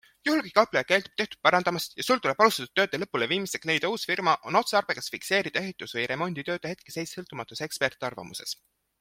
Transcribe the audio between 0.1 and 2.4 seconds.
Juhul kui kaupleja keeldub tehtut parandamast ja Sul